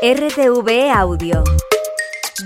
[0.00, 1.42] RTV Audio.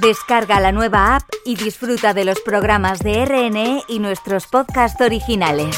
[0.01, 5.77] Descarga la nueva app y disfruta de los programas de RNE y nuestros podcasts originales.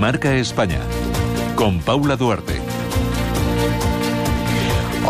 [0.00, 0.80] Marca España.
[1.54, 2.57] Con Paula Duarte.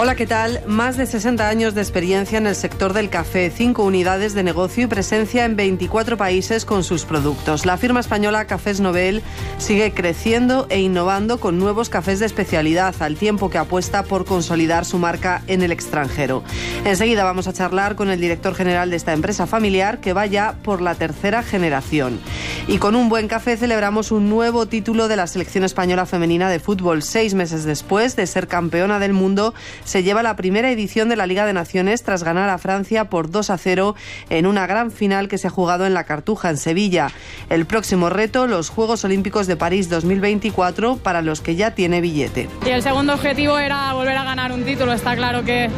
[0.00, 0.62] Hola, ¿qué tal?
[0.64, 4.84] Más de 60 años de experiencia en el sector del café, cinco unidades de negocio
[4.84, 7.66] y presencia en 24 países con sus productos.
[7.66, 9.24] La firma española Cafés Nobel
[9.58, 14.84] sigue creciendo e innovando con nuevos cafés de especialidad, al tiempo que apuesta por consolidar
[14.84, 16.44] su marca en el extranjero.
[16.84, 20.54] Enseguida vamos a charlar con el director general de esta empresa familiar que va ya
[20.62, 22.20] por la tercera generación.
[22.68, 26.60] Y con un buen café celebramos un nuevo título de la selección española femenina de
[26.60, 27.02] fútbol.
[27.02, 29.54] Seis meses después de ser campeona del mundo,
[29.88, 33.30] se lleva la primera edición de la Liga de Naciones tras ganar a Francia por
[33.30, 33.96] 2 a 0
[34.28, 37.10] en una gran final que se ha jugado en la Cartuja, en Sevilla.
[37.48, 42.48] El próximo reto, los Juegos Olímpicos de París 2024, para los que ya tiene billete.
[42.66, 44.92] Y el segundo objetivo era volver a ganar un título.
[44.92, 45.70] Está claro que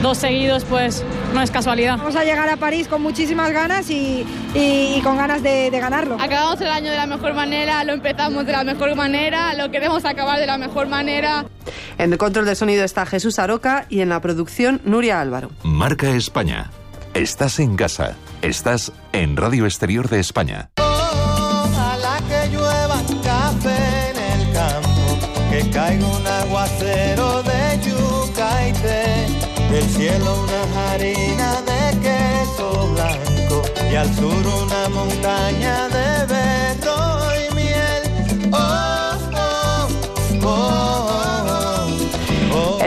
[0.00, 1.96] dos seguidos, pues no es casualidad.
[1.98, 5.80] Vamos a llegar a París con muchísimas ganas y, y, y con ganas de, de
[5.80, 6.16] ganarlo.
[6.20, 10.04] Acabamos el año de la mejor manera, lo empezamos de la mejor manera, lo queremos
[10.04, 11.44] acabar de la mejor manera.
[11.98, 15.50] En el control de sonido está Jesús Aroca y en la producción Nuria Álvaro.
[15.62, 16.70] Marca España.
[17.14, 18.14] Estás en casa.
[18.42, 20.68] Estás en Radio Exterior de España.
[20.78, 25.18] Ojalá que llueva café en el campo,
[25.50, 29.15] que caiga un aguacero de yuca y té,
[29.70, 37.45] del cielo una harina de queso blanco y al sur una montaña de berro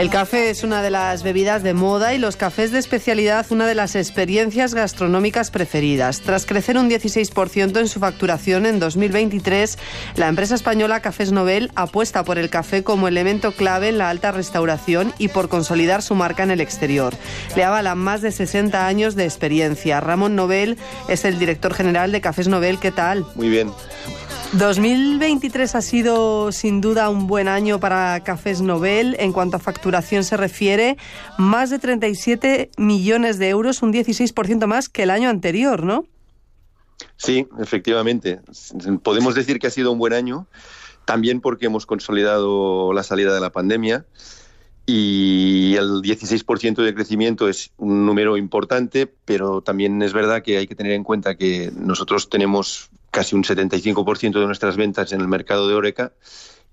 [0.00, 3.66] El café es una de las bebidas de moda y los cafés de especialidad una
[3.66, 6.22] de las experiencias gastronómicas preferidas.
[6.22, 9.76] Tras crecer un 16% en su facturación en 2023,
[10.16, 14.32] la empresa española Cafés Nobel apuesta por el café como elemento clave en la alta
[14.32, 17.14] restauración y por consolidar su marca en el exterior.
[17.54, 20.00] Le avalan más de 60 años de experiencia.
[20.00, 20.78] Ramón Nobel
[21.10, 22.78] es el director general de Cafés Nobel.
[22.78, 23.26] ¿Qué tal?
[23.34, 23.70] Muy bien.
[24.52, 30.24] 2023 ha sido sin duda un buen año para Cafés Nobel en cuanto a facturación
[30.24, 30.96] se refiere,
[31.38, 36.04] más de 37 millones de euros, un 16% más que el año anterior, ¿no?
[37.16, 38.40] Sí, efectivamente.
[39.04, 40.48] Podemos decir que ha sido un buen año,
[41.04, 44.04] también porque hemos consolidado la salida de la pandemia
[44.84, 50.66] y el 16% de crecimiento es un número importante, pero también es verdad que hay
[50.66, 55.28] que tener en cuenta que nosotros tenemos casi un 75% de nuestras ventas en el
[55.28, 56.12] mercado de Oreca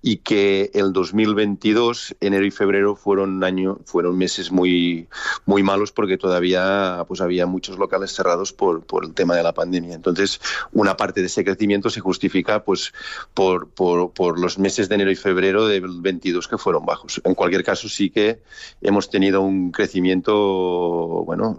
[0.00, 5.08] y que el 2022, enero y febrero, fueron año, fueron meses muy,
[5.44, 9.52] muy malos porque todavía pues, había muchos locales cerrados por, por el tema de la
[9.52, 9.94] pandemia.
[9.94, 10.40] Entonces,
[10.72, 12.92] una parte de ese crecimiento se justifica pues,
[13.34, 17.20] por, por, por los meses de enero y febrero del 22 que fueron bajos.
[17.24, 18.40] En cualquier caso, sí que
[18.80, 21.56] hemos tenido un crecimiento bueno,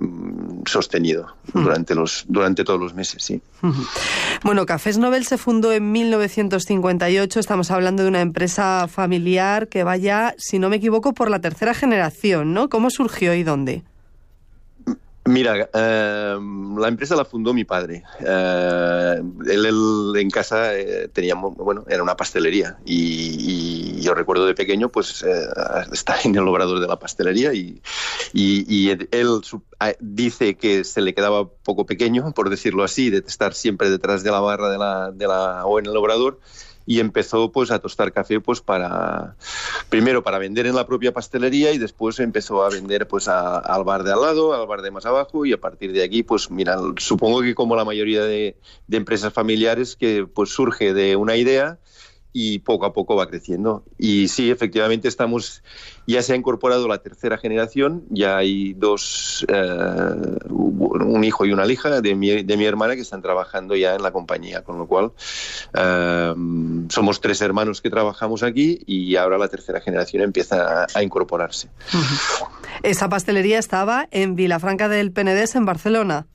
[0.65, 3.23] sostenido durante, los, durante todos los meses.
[3.23, 3.41] Sí.
[4.41, 7.41] Bueno, Cafés Nobel se fundó en 1958.
[7.41, 11.73] Estamos hablando de una empresa familiar que vaya, si no me equivoco, por la tercera
[11.73, 12.69] generación, ¿no?
[12.69, 13.83] ¿Cómo surgió y dónde?
[15.29, 16.37] Mira, eh,
[16.77, 18.03] la empresa la fundó mi padre.
[18.19, 24.89] Eh, él, en casa eh, teníamos, bueno, era una pastelería y, yo recuerdo de pequeño,
[24.89, 25.45] pues eh,
[25.91, 27.79] estar en el obrador de la pastelería y,
[28.33, 29.41] y, él
[29.99, 34.31] dice que se le quedaba poco pequeño, por decirlo así, de estar siempre detrás de
[34.31, 36.39] la barra de la, de la o en el obrador
[36.89, 39.35] y empezó pues a tostar café pues para
[39.89, 43.83] primero para vender en la propia pastelería y después empezó a vender pues a, al
[43.83, 46.49] bar de al lado, al bar de más abajo y a partir de aquí pues
[46.49, 48.57] mira, supongo que como la mayoría de,
[48.87, 51.77] de empresas familiares que pues surge de una idea
[52.31, 53.83] y poco a poco va creciendo.
[53.97, 55.63] Y sí, efectivamente estamos,
[56.05, 61.65] ya se ha incorporado la tercera generación, ya hay dos, eh, un hijo y una
[61.65, 64.87] hija de mi, de mi, hermana que están trabajando ya en la compañía, con lo
[64.87, 65.11] cual
[65.73, 66.33] eh,
[66.89, 71.69] somos tres hermanos que trabajamos aquí y ahora la tercera generación empieza a, a incorporarse.
[71.93, 72.47] Uh -huh.
[72.83, 76.27] Esa pastelería estaba en Vilafranca del Penedés, en Barcelona.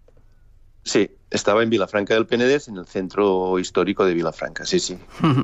[0.83, 4.97] Sí, estaba en Vilafranca del Penedés, en el centro histórico de Vilafranca, sí, sí.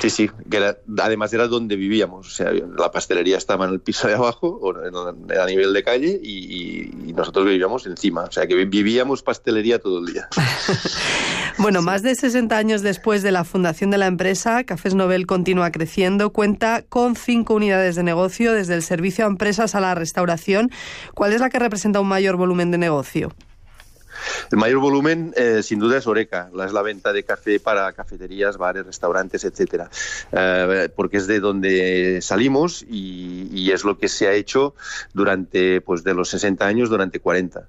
[0.00, 3.80] Sí, sí, que era, además era donde vivíamos, o sea, la pastelería estaba en el
[3.80, 4.60] piso de abajo,
[5.40, 9.98] a nivel de calle, y, y nosotros vivíamos encima, o sea, que vivíamos pastelería todo
[9.98, 10.28] el día.
[11.58, 15.70] bueno, más de 60 años después de la fundación de la empresa, Cafés Nobel continúa
[15.70, 20.70] creciendo, cuenta con cinco unidades de negocio, desde el servicio a empresas a la restauración.
[21.14, 23.32] ¿Cuál es la que representa un mayor volumen de negocio?
[24.50, 28.56] El mayor volumen, eh, sin duda, es Oreca, es la venta de café para cafeterías,
[28.56, 29.90] bares, restaurantes, etcétera,
[30.32, 34.74] eh, porque es de donde salimos y, y, es lo que se ha hecho
[35.12, 37.68] durante, pues, de los 60 años, durante 40.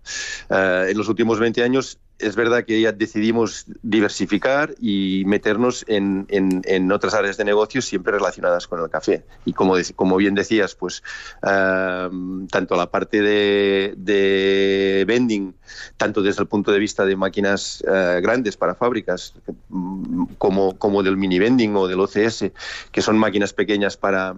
[0.50, 6.26] Eh, en los últimos 20 años es verdad que ya decidimos diversificar y meternos en,
[6.30, 9.24] en, otras áreas de negocio siempre relacionadas con el café.
[9.46, 11.02] Y como, como bien decías, pues
[11.44, 15.56] uh, tanto la parte de, de, vending,
[15.98, 19.34] tanto desde el punto de vista de máquinas uh, grandes para fábricas,
[20.38, 22.52] como, como del mini vending o del OCS,
[22.92, 24.36] que son máquinas pequeñas para,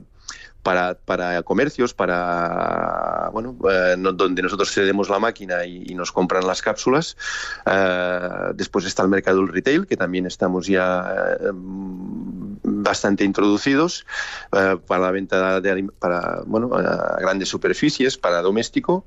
[0.64, 6.62] para, para comercios, para bueno, eh, donde nosotros cedemos la máquina y, nos compran las
[6.62, 7.18] cápsulas.
[7.66, 8.20] Eh,
[8.56, 14.06] después está el mercado del retail, que también estamos ya eh, bastante introducidos
[14.52, 19.06] eh, para la venta de para bueno, a grandes superficies, para doméstico.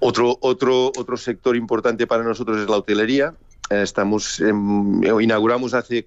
[0.00, 3.34] Otro, otro, otro sector importante para nosotros es la hotelería.
[3.70, 6.06] estamos inauguramos hace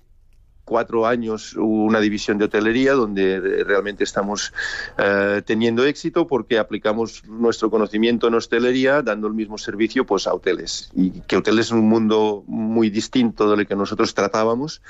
[0.67, 4.53] cuatro años una división de hotelería donde realmente estamos
[4.97, 10.33] eh, teniendo éxito porque aplicamos nuestro conocimiento en hostelería dando el mismo servicio pues a
[10.33, 10.89] hoteles.
[10.93, 14.81] Y que hoteles es un mundo muy distinto de lo que nosotros tratábamos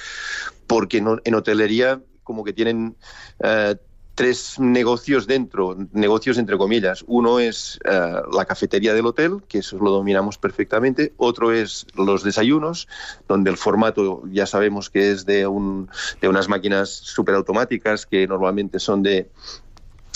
[0.65, 2.95] porque no, en hotelería como que tienen
[3.39, 3.75] eh,
[4.17, 7.05] tres negocios dentro, negocios entre comillas.
[7.05, 11.13] Uno es uh, la cafetería del hotel, que eso lo dominamos perfectamente.
[11.17, 12.87] Otro es los desayunos,
[13.27, 15.87] donde el formato ya sabemos que es de, un,
[16.19, 19.29] de unas máquinas superautomáticas que normalmente son de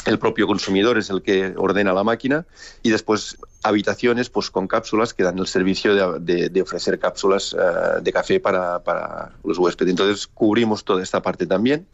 [0.07, 2.47] el propio consumidor es el que ordena la máquina
[2.81, 7.53] y después habitaciones pues con cápsulas que dan el servicio de, de, de ofrecer cápsulas
[7.53, 9.91] uh, de café para, para los huéspedes.
[9.91, 11.85] Entonces cubrimos toda esta parte también.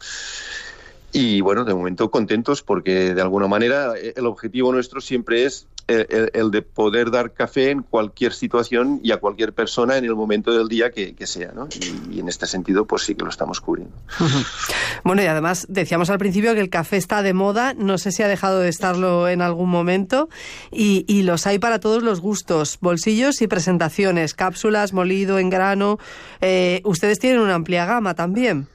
[1.12, 6.50] Y bueno, de momento contentos porque de alguna manera el objetivo nuestro siempre es el,
[6.50, 10.68] de poder dar café en cualquier situación y a cualquier persona en el momento del
[10.68, 11.68] día que, sea, ¿no?
[12.10, 13.94] Y, en este sentido, pues sí que lo estamos cubriendo.
[15.04, 18.22] Bueno, y además decíamos al principio que el café está de moda, no sé si
[18.24, 20.28] ha dejado de estarlo en algún momento,
[20.72, 25.98] y, y los hay para todos los gustos, bolsillos y presentaciones, cápsulas, molido, en grano.
[26.40, 28.66] Eh, ustedes tienen una amplia gama también.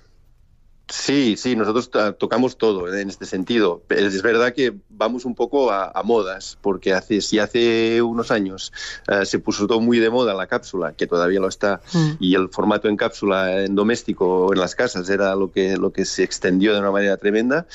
[0.89, 3.81] Sí, sí, nosotros tocamos todo en este sentido.
[3.89, 8.73] Es verdad que vamos un poco a, a modas, porque hace, si hace unos años
[9.07, 12.11] uh, se puso todo muy de moda la cápsula, que todavía lo está, mm.
[12.19, 15.93] y el formato en cápsula en doméstico o en las casas era lo que, lo
[15.93, 17.65] que se extendió de una manera tremenda,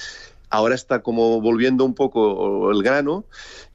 [0.51, 3.25] ahora está como volviendo un poco el grano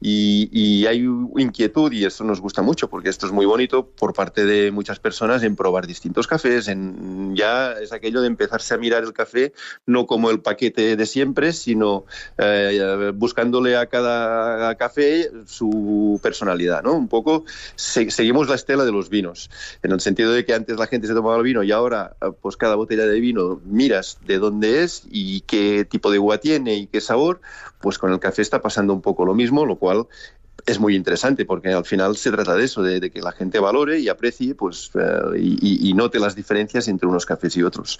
[0.00, 0.98] y, hay
[1.36, 4.98] inquietud y eso nos gusta mucho porque esto es muy bonito por parte de muchas
[4.98, 9.52] personas en probar distintos cafés, en ya es aquello de empezarse a mirar el café
[9.86, 12.04] no como el paquete de siempre, sino
[12.38, 16.94] eh, buscándole a cada café su personalidad, ¿no?
[16.94, 17.44] Un poco
[17.76, 19.50] se, seguimos la estela de los vinos,
[19.82, 22.56] en el sentido de que antes la gente se tomaba el vino y ahora pues
[22.56, 26.86] cada botella de vino miras de dónde es y qué tipo de uva tiene y
[26.86, 27.40] qué sabor,
[27.80, 30.06] pues con el café está pasando un poco lo mismo, lo cual
[30.66, 34.00] es muy interesante porque al final se trata de eso, de, que la gente valore
[34.00, 37.98] y aprecie pues, uh, y, y, note las diferencias entre unos cafés y otros.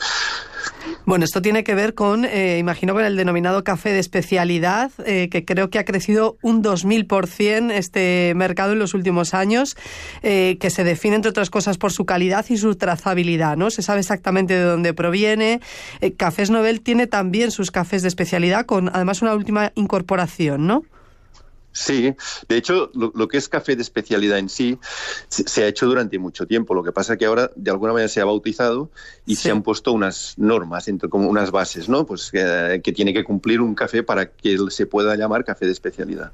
[1.04, 5.28] Bueno, esto tiene que ver con, eh, imagino, con el denominado café de especialidad, eh,
[5.28, 9.76] que creo que ha crecido un 2000% este mercado en los últimos años,
[10.22, 13.70] eh, que se define, entre otras cosas, por su calidad y su trazabilidad, ¿no?
[13.70, 15.60] Se sabe exactamente de dónde proviene.
[16.00, 20.84] Eh, Cafés Nobel tiene también sus cafés de especialidad, con además una última incorporación, ¿no?
[21.74, 22.14] Sí,
[22.48, 24.78] de hecho, lo, lo, que es café de especialidad en sí
[25.26, 26.72] se, se, ha hecho durante mucho tiempo.
[26.72, 28.90] Lo que pasa es que ahora, de alguna manera, se ha bautizado
[29.26, 29.42] y sí.
[29.42, 32.06] se han puesto unas normas, como unas bases, ¿no?
[32.06, 35.72] Pues que, que, tiene que cumplir un café para que se pueda llamar café de
[35.72, 36.32] especialidad.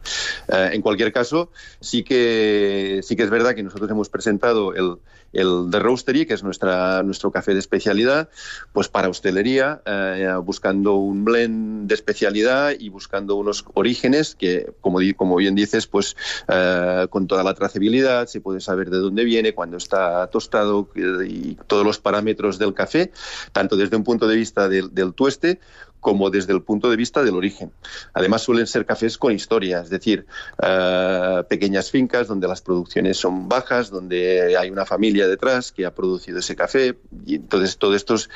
[0.49, 4.97] Uh, en cualquier caso, sí que, sí que es verdad que nosotros hemos presentado el,
[5.32, 8.28] el The Roastery, que es nuestra, nuestro café de especialidad,
[8.73, 14.99] pues para hostelería, uh, buscando un blend de especialidad y buscando unos orígenes que, como,
[15.16, 16.17] como como bien dices, pues
[16.49, 20.89] uh, con toda la trazabilidad, se puede saber de dónde viene, cuándo está tostado
[21.25, 23.13] y todos los parámetros del café,
[23.53, 25.61] tanto desde un punto de vista del, tueste
[26.01, 27.71] como desde el punto de vista del origen.
[28.13, 30.27] Además suelen ser cafés con historia, es decir,
[30.59, 35.95] uh, pequeñas fincas donde las producciones son bajas, donde hay una familia detrás que ha
[35.95, 38.31] producido ese café y entonces todo esto es,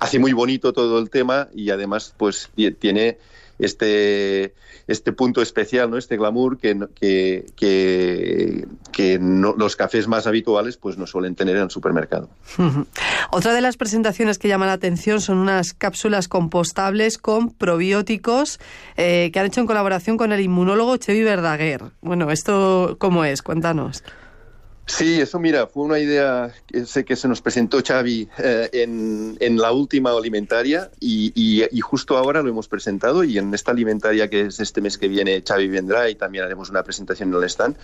[0.00, 3.18] hace muy bonito todo el tema y además pues tiene
[3.60, 4.54] este,
[4.86, 5.96] este punto especial, ¿no?
[5.96, 11.64] este glamour que, que, que, no, los cafés más habituales pues no suelen tener en
[11.64, 12.28] el supermercado.
[13.30, 18.58] Otra de las presentaciones que llama la atención son unas cápsulas compostables con probióticos
[18.96, 21.82] eh, que han hecho en colaboración con el inmunólogo Chevy Verdaguer.
[22.00, 23.42] Bueno, ¿esto cómo es?
[23.42, 24.02] Cuéntanos.
[24.90, 29.36] Sí, eso mira, fue una idea que sé que se nos presentó Xavi eh, en,
[29.38, 33.70] en, la última alimentaria y, y, y, justo ahora lo hemos presentado y en esta
[33.70, 37.36] alimentaria que es este mes que viene Xavi vendrá y también haremos una presentación en
[37.36, 37.76] el stand.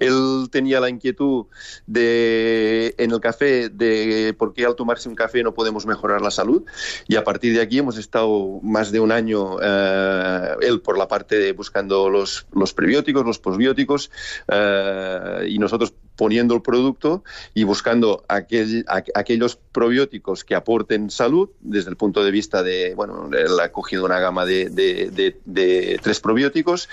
[0.00, 1.46] Él tenía la inquietud
[1.86, 6.32] de en el café de por qué al tomarse un café no podemos mejorar la
[6.32, 6.64] salud
[7.06, 11.06] y a partir de aquí hemos estado más de un año eh, él por la
[11.06, 14.10] parte de buscando los, los prebióticos, los posbióticos
[14.48, 17.22] eh, y nosotros poniendo el producto
[17.54, 18.84] y buscando aquel,
[19.14, 24.04] aquellos probióticos que aporten salud desde el punto de vista de, bueno, él ha cogido
[24.04, 26.88] una gama de, de, de, de tres probióticos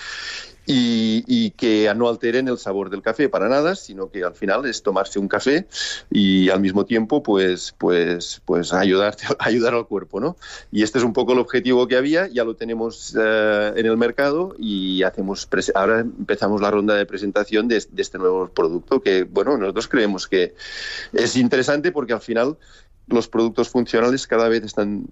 [0.65, 4.65] y, y, que no alteren el sabor del café para nada, sino que al final
[4.65, 5.67] es tomarse un café
[6.09, 10.37] y al mismo tiempo pues pues pues ayudarte ayudar al cuerpo, ¿no?
[10.71, 13.97] Y este es un poco el objetivo que había, ya lo tenemos uh, en el
[13.97, 19.23] mercado y hacemos ahora empezamos la ronda de presentación de, de este nuevo producto que
[19.23, 20.55] bueno, nosotros creemos que
[21.13, 22.57] es interesante porque al final
[23.07, 25.05] los productos funcionales cada vez están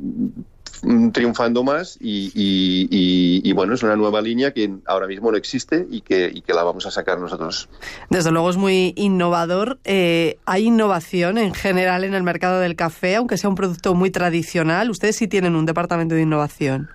[1.11, 5.37] triunfando más y, y, y, y, bueno, es una nueva línea que ahora mismo no
[5.37, 7.69] existe y que, y que la vamos a sacar nosotros.
[8.09, 9.79] Desde luego es muy innovador.
[9.85, 14.11] Eh, ¿Hay innovación en general en el mercado del café, aunque sea un producto muy
[14.11, 14.89] tradicional?
[14.89, 16.89] Ustedes sí tienen un departamento de innovación.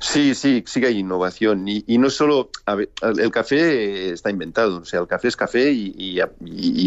[0.00, 1.66] Sí, sí, sí que hay innovación.
[1.66, 2.50] Y, y no solo.
[2.66, 4.78] Ver, el café está inventado.
[4.78, 6.20] O sea, el café es café y,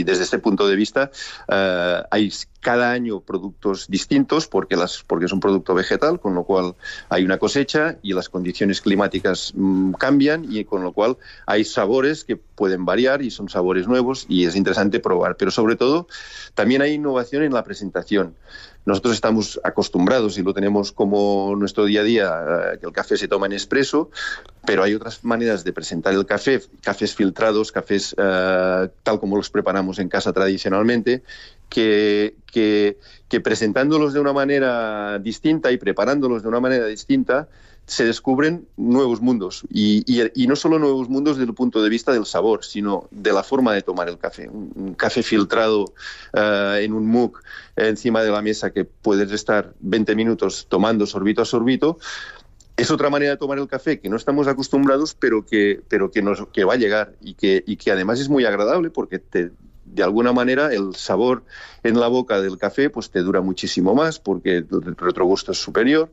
[0.04, 1.12] desde este punto de vista
[1.50, 6.44] uh, hay cada año productos distintos porque, las, porque es un producto vegetal, con lo
[6.44, 6.76] cual
[7.10, 12.24] hay una cosecha y las condiciones climáticas mmm, cambian y con lo cual hay sabores
[12.24, 15.36] que pueden variar y son sabores nuevos y es interesante probar.
[15.38, 16.08] Pero sobre todo,
[16.54, 18.36] también hay innovación en la presentación.
[18.86, 23.16] Nosotros estamos acostumbrados y lo tenemos como nuestro día a día, uh, que el café
[23.16, 24.10] se toma en expreso,
[24.66, 29.50] pero hay otras maneras de presentar el café, cafés filtrados, cafés uh, tal como los
[29.52, 31.22] preparamos en casa tradicionalmente,
[31.70, 32.98] que, que,
[33.30, 37.48] que, presentándolos de una manera distinta y preparándolos de una manera distinta,
[37.86, 39.64] se descubren nuevos mundos.
[39.70, 40.06] Y,
[40.48, 43.74] no solo nuevos mundos desde el punto de vista del sabor, sino de la forma
[43.74, 44.50] de tomar el café.
[44.50, 45.94] Un, café filtrado
[46.34, 47.40] uh, en un mug
[47.76, 51.98] encima de la mesa que puedes estar 20 minutos tomando sorbito a sorbito,
[52.78, 56.64] es otra manera de tomar el café que no estamos acostumbrados, pero que, pero que
[56.64, 59.52] va a llegar y que, y que además es muy agradable porque te,
[59.92, 61.44] de alguna manera el sabor
[61.84, 66.12] en la boca del café pues te dura muchísimo más porque el retrogusto es superior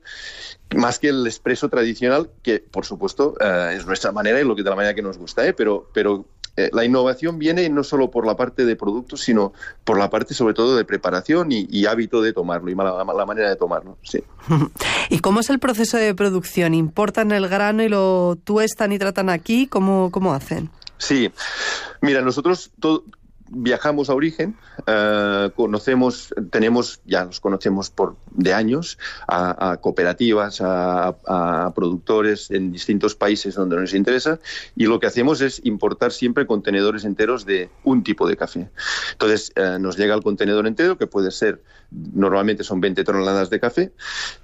[0.76, 4.62] más que el expreso tradicional que por supuesto uh, es nuestra manera y lo que
[4.62, 5.52] de la manera que nos gusta ¿eh?
[5.52, 6.26] pero pero
[6.58, 9.52] eh, la innovación viene no solo por la parte de productos, sino
[9.84, 13.48] por la parte sobre todo de preparación y, y hábito de tomarlo y la, manera
[13.48, 13.96] de tomarlo.
[14.02, 14.24] Sí.
[15.08, 16.74] ¿Y cómo es el proceso de producción?
[16.74, 19.68] ¿Importan el grano y lo tuestan y tratan aquí?
[19.68, 20.68] ¿Cómo, cómo hacen?
[20.96, 21.30] Sí,
[22.00, 23.04] mira, nosotros todo,
[23.50, 31.72] viajamos a origen, uh, conocemos, tenemos, ya nos conocemos por de años, a, cooperativas, a,
[31.74, 34.40] productores en distintos países donde nos interesa,
[34.76, 38.70] y lo que hacemos es importar siempre contenedores enteros de un tipo de café.
[39.12, 43.60] Entonces, uh, nos llega el contenedor entero, que puede ser, normalmente son 20 toneladas de
[43.60, 43.92] café,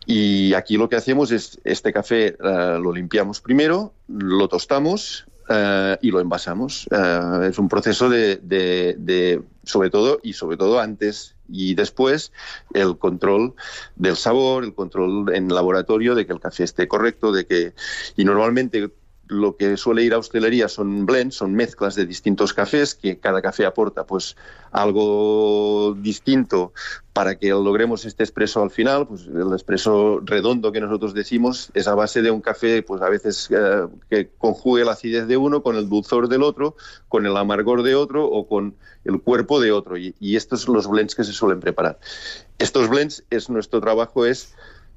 [0.06, 5.96] y aquí lo que hacemos es, este café uh, lo limpiamos primero, lo tostamos, Uh,
[6.00, 6.88] y lo envasamos.
[6.90, 12.32] Uh, es un proceso de, de, de, sobre todo, y sobre todo antes y después,
[12.72, 13.54] el control
[13.96, 17.74] del sabor, el control en laboratorio de que el café esté correcto, de que,
[18.16, 18.90] y normalmente
[19.28, 23.40] lo que suele ir a hostelería son blends, son mezclas de distintos cafés, que cada
[23.42, 24.36] café aporta pues
[24.70, 26.72] algo distinto
[27.12, 31.86] para que logremos este expreso al final, pues el expreso redondo que nosotros decimos es
[31.86, 35.62] a base de un café, pues a veces eh, que conjugue la acidez de uno
[35.62, 36.76] con el dulzor del otro,
[37.08, 39.96] con el amargor de otro o con el cuerpo de otro.
[39.96, 41.98] Y, y estos son los blends que se suelen preparar.
[42.58, 44.54] Estos blends es nuestro trabajo es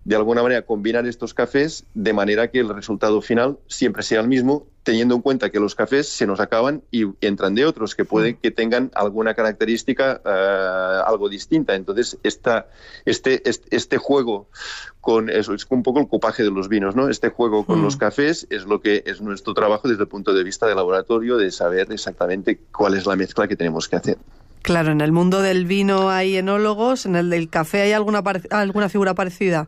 [0.07, 4.29] de alguna manera combinar estos cafés de manera que el resultado final siempre sea el
[4.29, 8.05] mismo, teniendo en cuenta que los cafés se nos acaban y entran de otros que
[8.05, 11.75] pueden que tengan alguna característica uh, algo distinta.
[11.75, 12.67] Entonces, esta,
[13.03, 14.47] este, este, este, juego
[15.01, 17.09] con eso es un poco el copaje de los vinos, ¿no?
[17.09, 17.83] Este juego con mm.
[17.83, 21.35] los cafés es lo que es nuestro trabajo desde el punto de vista de laboratorio,
[21.35, 24.17] de saber exactamente cuál es la mezcla que tenemos que hacer.
[24.61, 28.87] Claro, en el mundo del vino hay enólogos, en el del café hay alguna, alguna
[28.87, 29.67] figura parecida.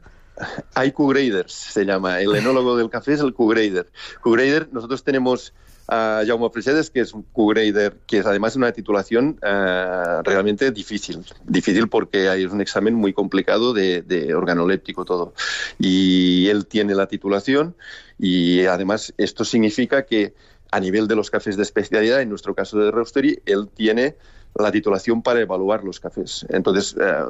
[0.73, 2.21] Hay Q-graders, se llama.
[2.21, 3.87] El enólogo del café es el Q-grader.
[4.21, 5.53] Q-grader, nosotros tenemos
[5.87, 11.25] a Jaume Fresedes, que es un Q-grader, que es además una titulación uh, realmente difícil.
[11.45, 15.33] Difícil porque hay un examen muy complicado de, de organoléptico todo.
[15.79, 17.75] Y él tiene la titulación
[18.19, 20.35] y además esto significa que
[20.71, 24.15] a nivel de los cafés de especialidad, en nuestro caso de Roastery, él tiene
[24.55, 26.45] la titulación para evaluar los cafés.
[26.49, 27.23] Entonces, eh,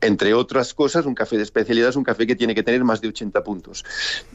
[0.00, 3.00] entre otras cosas, un café de especialidad es un café que tiene que tener más
[3.00, 3.84] de 80 puntos.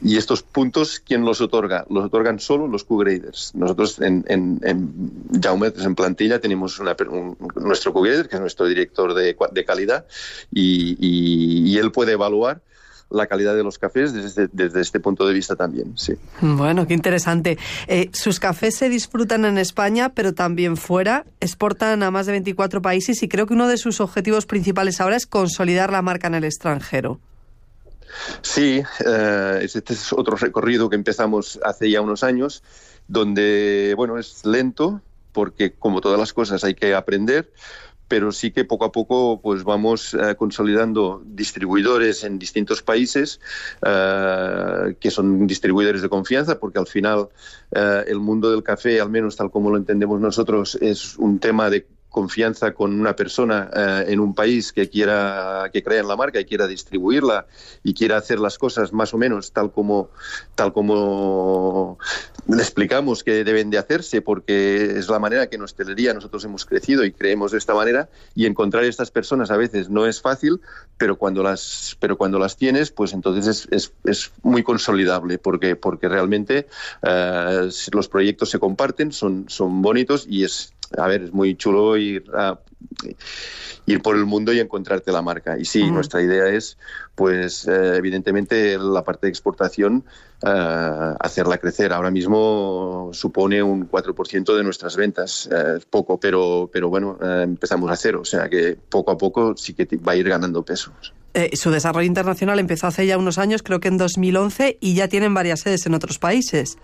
[0.02, 1.86] Y estos puntos, ¿quién los otorga?
[1.88, 3.54] Los otorgan solo los Q-graders.
[3.54, 9.36] Nosotros en, en, en plantilla, tenemos una, un, nuestro Q-grader, que es nuestro director de,
[9.52, 10.06] de calidad,
[10.50, 12.60] y él puede evaluar
[13.10, 15.96] la calidad de los cafés desde, desde este punto de vista también.
[15.96, 16.14] Sí.
[16.40, 17.58] Bueno, qué interesante.
[17.86, 21.24] Eh, sus cafés se disfrutan en España, pero también fuera.
[21.40, 25.16] Exportan a más de 24 países y creo que uno de sus objetivos principales ahora
[25.16, 27.20] es consolidar la marca en el extranjero.
[28.42, 32.62] Sí, eh, este es otro recorrido que empezamos hace ya unos años,
[33.08, 35.00] donde, bueno, es lento,
[35.32, 37.52] porque como todas las cosas hay que aprender,
[38.08, 43.40] pero sí que poco a poco pues vamos eh, consolidando distribuidores en distintos países
[43.84, 47.28] eh, que son distribuidores de confianza porque al final
[47.72, 51.70] eh, el mundo del café al menos tal como lo entendemos nosotros es un tema
[51.70, 51.86] de
[52.16, 56.40] confianza con una persona eh, en un país que quiera que crea en la marca
[56.40, 57.44] y quiera distribuirla
[57.84, 60.08] y quiera hacer las cosas más o menos tal como
[60.54, 61.98] tal como
[62.48, 66.64] le explicamos que deben de hacerse porque es la manera que en hostelería nosotros hemos
[66.64, 70.62] crecido y creemos de esta manera y encontrar estas personas a veces no es fácil
[70.96, 75.76] pero cuando las pero cuando las tienes pues entonces es, es, es muy consolidable porque
[75.76, 76.66] porque realmente
[77.02, 81.96] eh, los proyectos se comparten son son bonitos y es a ver, es muy chulo
[81.96, 82.58] ir a,
[83.86, 85.58] ir por el mundo y encontrarte la marca.
[85.58, 85.92] Y sí, uh -huh.
[85.92, 86.78] nuestra idea es,
[87.14, 90.04] pues, eh, evidentemente, la parte de exportación,
[90.46, 91.92] eh, hacerla crecer.
[91.92, 95.48] Ahora mismo supone un 4% de nuestras ventas.
[95.50, 98.20] Eh, poco, pero, pero bueno, empezamos a cero.
[98.22, 100.92] O sea que poco a poco sí que va a ir ganando peso.
[101.36, 105.06] Eh, su desarrollo internacional empezó hace ya unos años, creo que en 2011, y ya
[105.08, 106.78] tienen varias sedes en otros países.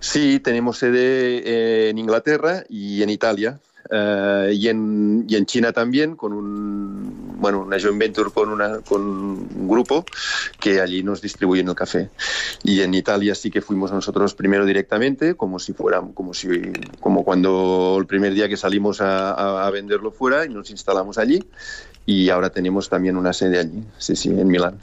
[0.00, 3.60] Sí, tenemos sede eh, en Inglaterra y en Italia.
[3.88, 10.04] Uh, y, en, China también, con un, bueno, una joint venture con, un grupo
[10.58, 12.10] que allí nos distribuyen el café.
[12.64, 16.48] Y en Italia sí que fuimos nosotros primero directamente, como si fuera, como, si,
[17.00, 21.44] como cuando el primer día que salimos a, a venderlo fuera y nos instalamos allí.
[22.04, 24.78] Y ahora tenemos también una sede allí, sí, sí, en Milán.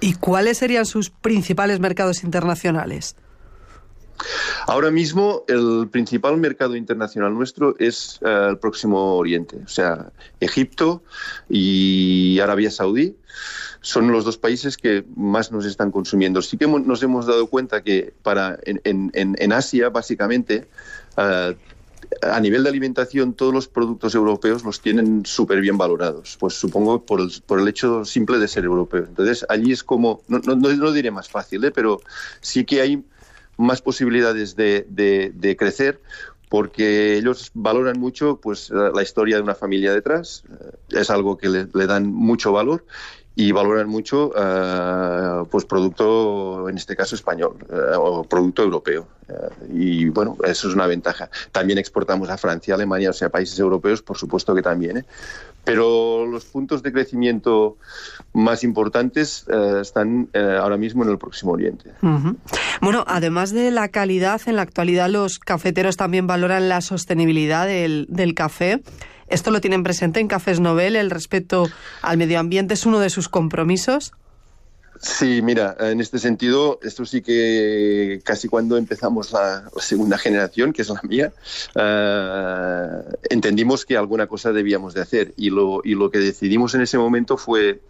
[0.00, 3.16] ¿Y cuáles serían sus principales mercados internacionales?
[4.66, 11.02] Ahora mismo el principal mercado internacional nuestro es uh, el Próximo Oriente, o sea, Egipto
[11.48, 13.16] y Arabia Saudí
[13.80, 16.42] son los dos países que más nos están consumiendo.
[16.42, 20.66] Sí que nos hemos dado cuenta que para en, en, en Asia, básicamente,
[21.16, 21.54] uh,
[22.22, 26.36] a nivel de alimentación, todos los productos europeos los tienen súper bien valorados.
[26.40, 29.08] Pues supongo por el, por el hecho simple de ser europeos.
[29.08, 31.70] Entonces, allí es como, no, no, no diré más fácil, ¿eh?
[31.70, 32.00] pero
[32.40, 33.04] sí que hay
[33.58, 36.00] más posibilidades de, de, crecer
[36.48, 40.44] porque ellos valoran mucho pues la historia de una familia detrás,
[40.88, 42.86] es algo que le, dan mucho valor
[43.34, 49.06] y valoran mucho uh, pues producto en este caso español uh, o producto europeo.
[49.70, 51.28] Y bueno eso es una ventaja.
[51.52, 55.04] También exportamos a Francia Alemania o sea países europeos por supuesto que también ¿eh?
[55.68, 57.76] Pero los puntos de crecimiento
[58.32, 61.92] más importantes eh, están eh, ahora mismo en el próximo Oriente.
[62.80, 68.06] Bueno, además de la calidad, en la actualidad los cafeteros también valoran la sostenibilidad del,
[68.08, 68.80] del café.
[69.28, 70.96] ¿Esto lo tienen presente en Cafés Nobel?
[70.96, 71.68] ¿El respeto
[72.00, 74.14] al medio ambiente es uno de sus compromisos?
[75.00, 80.82] Sí, mira, en este sentido, esto sí que casi cuando empezamos la, segunda generación, que
[80.82, 81.32] es la mía,
[81.76, 86.80] uh, entendimos que alguna cosa debíamos de hacer y lo, y lo que decidimos en
[86.80, 87.80] ese momento fue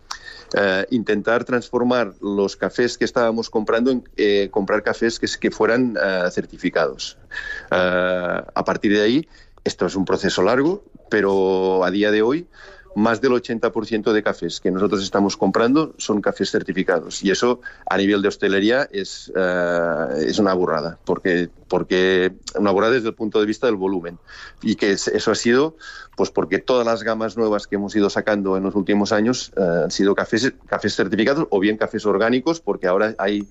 [0.54, 5.96] uh, intentar transformar los cafés que estábamos comprando en eh, comprar cafés que, que fueran
[5.96, 7.16] uh, certificados.
[7.70, 9.28] a partir de ahí,
[9.64, 12.46] esto es un proceso largo, pero a día de hoy
[12.94, 17.22] más del 80% de cafés que nosotros estamos comprando son cafés certificados.
[17.22, 22.94] Y eso a nivel de hostelería es, uh, es una burrada, porque, porque una burrada
[22.94, 24.18] desde el punto de vista del volumen.
[24.62, 25.76] Y que eso ha sido
[26.16, 29.84] pues porque todas las gamas nuevas que hemos ido sacando en los últimos años uh,
[29.84, 33.46] han sido cafés, cafés certificados o bien cafés orgánicos, porque ahora hay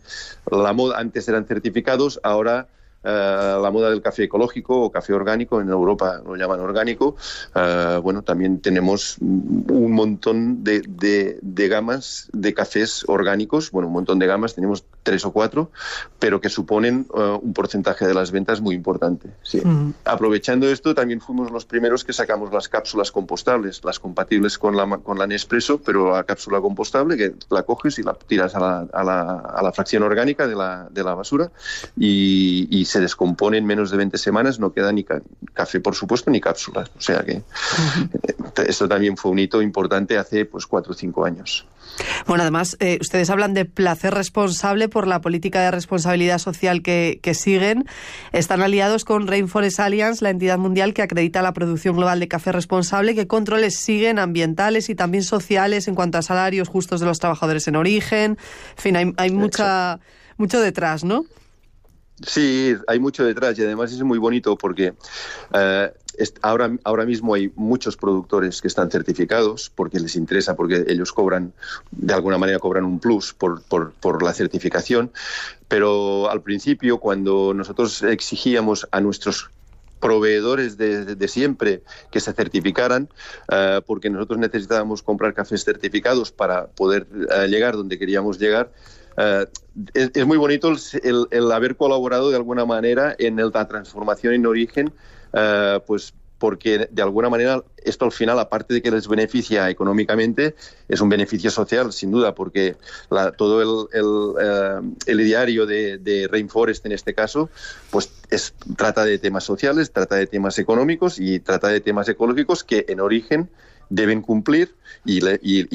[0.52, 2.68] la moda, antes eran certificados, ahora
[3.08, 7.16] Uh, la moda del café ecológico o café orgánico, en Europa lo llaman orgánico,
[7.56, 13.94] uh, bueno, también tenemos un montón de, de, de, gamas de cafés orgánicos, bueno, un
[13.94, 15.72] montón de gamas, tenemos tres o cuatro,
[16.20, 19.30] pero que suponen uh, un porcentaje de las ventas muy importante.
[19.42, 19.62] Sí.
[19.64, 19.94] Mm.
[20.04, 24.98] Aprovechando esto, también fuimos los primeros que sacamos las cápsulas compostables, las compatibles con la,
[24.98, 28.88] con la Nespresso, pero la cápsula compostable que la coges y la tiras a la,
[28.92, 31.52] a la, a la fracción orgánica de la, de la basura
[31.96, 35.06] y, y se se descompone en menos de 20 semanas, no queda ni
[35.54, 36.90] café, por supuesto, ni cápsulas.
[36.98, 37.44] O sea que eh,
[38.68, 41.68] esto también fue un hito importante hace pues cuatro o cinco años.
[42.26, 47.20] Bueno, además, eh, ustedes hablan de placer responsable por la política de responsabilidad social que,
[47.36, 47.86] siguen.
[48.32, 52.52] Están aliados con Rainforest Alliance, la entidad mundial que acredita la producción global de café
[52.52, 53.14] responsable.
[53.14, 57.68] ¿Qué controles siguen ambientales y también sociales en cuanto a salarios justos de los trabajadores
[57.68, 58.38] en origen?
[58.76, 60.00] En fin, hay, mucha,
[60.38, 61.26] mucho detrás, ¿no?
[62.26, 64.96] Sí, hay mucho detrás y además es muy bonito porque
[65.54, 65.92] eh,
[66.42, 71.54] ahora, ahora mismo hay muchos productores que están certificados porque les interesa, porque ellos cobran,
[71.92, 75.12] de alguna manera cobran un plus por, por, la certificación,
[75.68, 79.52] pero al principio cuando nosotros exigíamos a nuestros
[80.00, 83.10] proveedores de, siempre que se certificaran,
[83.52, 88.72] eh, porque nosotros necesitábamos comprar cafés certificados para poder eh, llegar donde queríamos llegar,
[89.18, 89.46] eh,
[89.94, 94.94] es, muy bonito el, haber colaborado de alguna manera en la transformación en origen,
[95.34, 100.56] eh, pues porque de alguna manera esto al final, aparte de que les beneficia económicamente,
[100.88, 102.76] es un beneficio social, sin duda, porque
[103.38, 107.50] todo el, el, diario eh, de, Rainforest, en este caso,
[107.90, 112.64] pues es, trata de temas sociales, trata de temas económicos y trata de temas ecológicos
[112.64, 113.50] que en origen
[113.90, 115.22] deben cumplir y,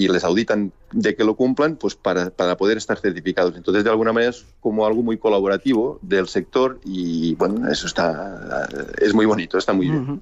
[0.09, 3.57] les auditan de que lo cumplan pues para, poder estar certificados.
[3.57, 8.69] Entonces, de alguna manera es como algo muy colaborativo del sector y bueno, eso está
[8.99, 10.21] es muy bonito, está muy bien.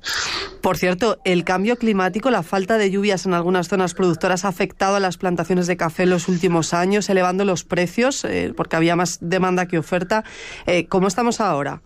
[0.60, 4.96] Por cierto, el cambio climático, la falta de lluvias en algunas zonas productoras ha afectado
[4.96, 8.96] a las plantaciones de café en los últimos años, elevando los precios eh, porque había
[8.96, 10.24] más demanda que oferta.
[10.66, 11.82] Eh, ¿Cómo estamos ahora?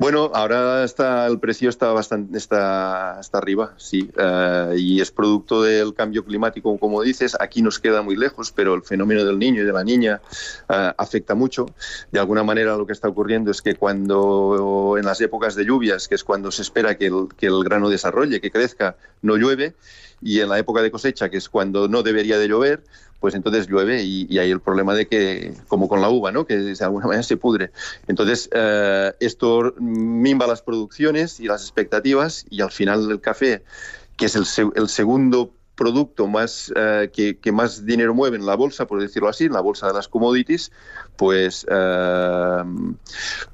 [0.00, 5.92] Bueno, ahora está el precio está bastante está, arriba, sí, eh, y es producto del
[5.92, 7.36] cambio climático, como dices.
[7.38, 10.22] Aquí nos queda muy lejos, pero el fenómeno del niño y de la niña
[10.70, 11.66] eh, afecta mucho.
[12.10, 16.08] De alguna manera, lo que está ocurriendo es que cuando en las épocas de lluvias,
[16.08, 19.74] que es cuando se espera que el, que el grano desarrolle, que crezca, no llueve,
[20.22, 22.84] y en la época de cosecha, que es cuando no debería de llover,
[23.20, 26.46] pues entonces llueve y, hay el problema de que, como con la uva, ¿no?
[26.46, 27.70] que de alguna manera se pudre.
[28.08, 33.62] Entonces, eh, esto mimba las producciones y las expectativas y al final el café,
[34.16, 38.86] que es el, el segundo producto más eh, que, más dinero mueve en la bolsa,
[38.86, 40.72] por decirlo así, en la bolsa de las commodities,
[41.16, 42.64] pues, eh,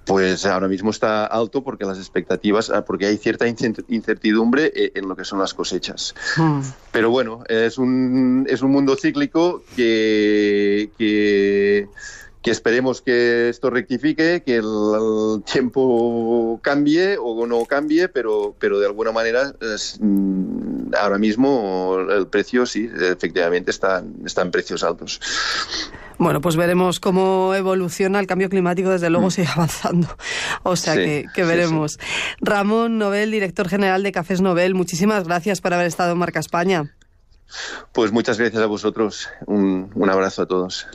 [0.04, 5.08] pues ahora mismo está alto porque las expectativas, ah, porque hay cierta incertidumbre eh, en
[5.08, 6.16] lo que son las cosechas.
[6.36, 6.62] Hmm.
[6.90, 11.88] Pero bueno, es un, es un mundo cíclico que, que
[12.46, 18.86] que esperemos que esto rectifique, que el, tiempo cambie o no cambie, pero, pero de
[18.86, 19.52] alguna manera
[19.98, 25.20] mm, ahora mismo el precio sí, efectivamente está, está en precios altos.
[26.18, 29.30] Bueno, pues veremos cómo evoluciona el cambio climático, desde luego mm.
[29.30, 30.08] sigue avanzando.
[30.62, 31.98] O sea que, veremos.
[32.40, 36.94] Ramón Nobel, director general de Cafés Nobel, muchísimas gracias por haber estado en Marca España.
[37.92, 39.28] Pues muchas gracias a vosotros.
[39.46, 40.86] un abrazo a todos.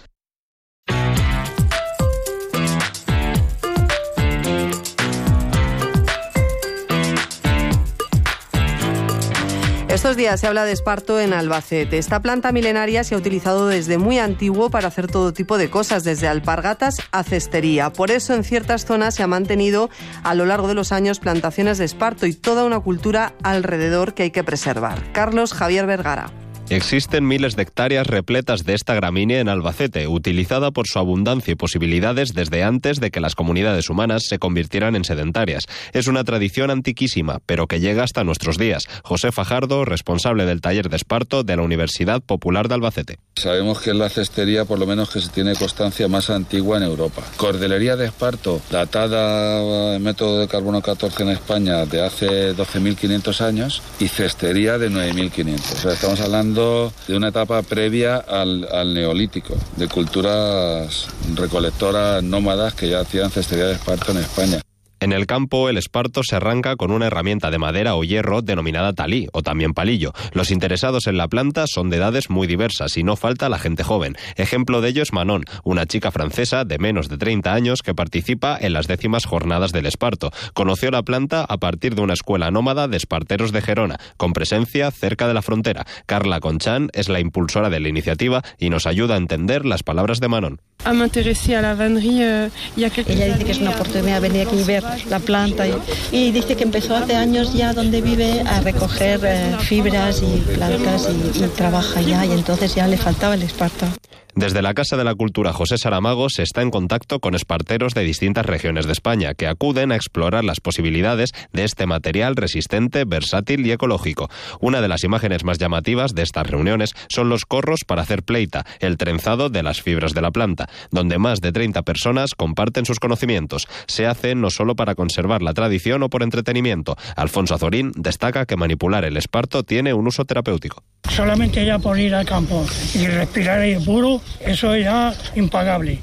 [10.02, 12.00] Estos días se habla de esparto en Albacete.
[12.00, 16.04] Esta planta milenaria se ha utilizado desde muy antiguo para hacer todo tipo de cosas,
[16.04, 17.94] desde alpargatas a cestería.
[17.94, 19.92] Por eso en ciertas zonas se ha mantenido
[20.24, 24.24] a lo largo de los años plantaciones de esparto y toda una cultura alrededor que
[24.24, 25.12] hay que preservar.
[25.14, 26.32] Carlos Javier Vergara.
[26.72, 31.56] Existen miles de hectáreas repletas de esta gramínea en Albacete, utilizada por su abundancia y
[31.56, 35.66] posibilidades desde antes de que las comunidades humanas se convirtieran en sedentarias.
[35.92, 38.86] Es una tradición antiquísima, pero que llega hasta nuestros días.
[39.04, 43.20] José Fajardo, responsable del taller de esparto de la Universidad Popular de Albacete.
[43.36, 46.84] Sabemos que es la cestería, por lo menos, que se tiene constancia más antigua en
[46.84, 47.22] Europa.
[47.36, 53.82] Cordelería de esparto, datada en método de carbono 14 en España de hace 12.500 años,
[54.00, 55.60] y cestería de 9.500.
[55.60, 56.61] O sea, estamos hablando
[57.08, 63.74] de una etapa previa al, neolítico, de culturas recolectoras nómadas que ya hacían cestería de
[63.74, 64.62] esparto en España.
[65.02, 68.94] En el campo, el esparto se arranca con una herramienta de madera o hierro denominada
[68.94, 70.14] talí o también palillo.
[70.32, 73.84] Los interesados en la planta son de edades muy diversas y no falta la gente
[73.84, 74.16] joven.
[74.36, 78.56] Ejemplo de ello es Manon, una chica francesa de menos de 30 años que participa
[78.62, 80.30] en las décimas jornadas del esparto.
[80.54, 84.92] Conoció la planta a partir de una escuela nómada de esparteros de Gerona, con presencia
[84.92, 85.84] cerca de la frontera.
[86.06, 90.20] Carla Conchan es la impulsora de la iniciativa y nos ayuda a entender las palabras
[90.20, 90.62] de Manon.
[90.86, 95.66] Euh, Ella dice que es una oportunidad venir aquí y ver la planta
[96.12, 101.10] y, dice que empezó hace años ya donde vive a recoger eh, fibras y plantas
[101.10, 103.86] y, y trabaja ya y entonces ya le faltaba el esparto.
[104.36, 108.04] Desde la Casa de la Cultura José Saramago se está en contacto con esparteros de
[108.04, 113.66] distintas regiones de España que acuden a explorar las posibilidades de este material resistente, versátil
[113.66, 114.30] y ecológico.
[114.62, 118.66] Una de las imágenes más llamativas de estas reuniones son los corros para hacer pleita,
[118.80, 123.00] el trenzado de las fibras de la planta, donde más de 30 personas comparten sus
[123.00, 123.68] conocimientos.
[123.88, 126.96] Se hace no solo para conservar la tradición o por entretenimiento.
[127.18, 130.84] Alfonso Azorín destaca que manipular el esparto tiene un uso terapéutico.
[131.10, 136.00] Solamente ya por ir al campo y respirar aire puro, eso es ya impagable.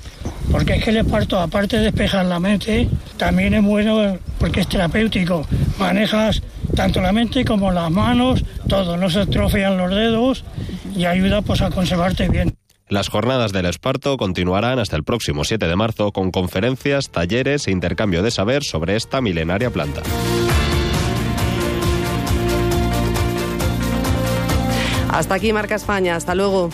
[0.50, 4.68] Porque es que el esparto, aparte de despejar la mente, también es bueno porque es
[4.68, 5.46] terapéutico.
[5.78, 6.42] Manejas
[6.74, 10.44] tanto la mente como las manos, todo, no se atrofian los dedos
[10.94, 12.56] y ayuda pues a conservarte bien.
[12.88, 17.70] Las jornadas del Esparto continuarán hasta el próximo 7 de marzo con conferencias, talleres e
[17.70, 20.02] intercambio de saber sobre esta milenaria planta.
[25.10, 26.70] Hasta aquí Marca España, hasta luego.